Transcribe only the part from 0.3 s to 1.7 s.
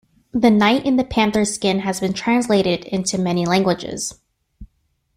"The Knight in the Panther's